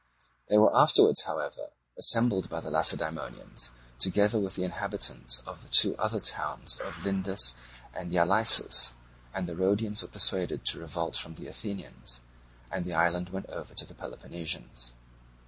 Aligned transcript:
They 0.49 0.57
were 0.57 0.75
afterwards, 0.75 1.25
however, 1.25 1.69
assembled 1.95 2.49
by 2.49 2.59
the 2.59 2.71
Lacedaemonians 2.71 3.69
together 3.99 4.39
with 4.39 4.55
the 4.55 4.63
inhabitants 4.63 5.41
of 5.41 5.61
the 5.61 5.69
two 5.69 5.95
other 5.97 6.19
towns 6.19 6.79
of 6.79 7.05
Lindus 7.05 7.55
and 7.93 8.11
Ialysus; 8.11 8.95
and 9.31 9.47
the 9.47 9.55
Rhodians 9.55 10.01
were 10.01 10.07
persuaded 10.07 10.65
to 10.65 10.79
revolt 10.79 11.17
from 11.17 11.35
the 11.35 11.45
Athenians 11.45 12.21
and 12.71 12.83
the 12.83 12.95
island 12.95 13.29
went 13.29 13.45
over 13.51 13.75
to 13.75 13.85
the 13.85 13.93
Peloponnesians. 13.93 14.95